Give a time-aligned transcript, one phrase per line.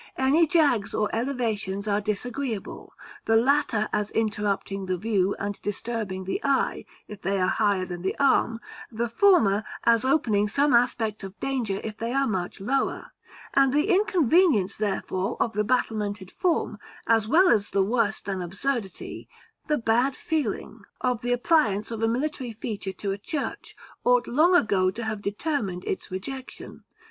[0.17, 2.91] Any jags or elevations are disagreeable;
[3.25, 8.01] the latter, as interrupting the view and disturbing the eye, if they are higher than
[8.01, 8.59] the arm,
[8.91, 13.11] the former, as opening some aspect of danger if they are much lower;
[13.53, 19.29] and the inconvenience, therefore, of the battlemented form, as well as the worse than absurdity,
[19.67, 24.55] the bad feeling, of the appliance of a military feature to a church, ought long
[24.55, 26.83] ago to have determined its rejection.